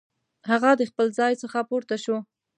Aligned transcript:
هغه 0.49 0.69
د 0.79 0.81
خپل 0.89 1.07
ځای 1.19 1.33
څخه 1.41 1.59
پورته 1.69 1.95
شو. 2.03 2.17